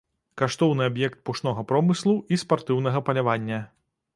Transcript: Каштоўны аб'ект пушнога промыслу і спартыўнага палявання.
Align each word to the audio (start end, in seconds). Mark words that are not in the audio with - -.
Каштоўны 0.41 0.87
аб'ект 0.91 1.19
пушнога 1.29 1.65
промыслу 1.73 2.15
і 2.35 2.41
спартыўнага 2.45 3.07
палявання. 3.11 3.65